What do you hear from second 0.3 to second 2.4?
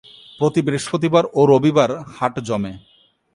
প্রতি বৃহস্পতিবার ও রবিবার হাট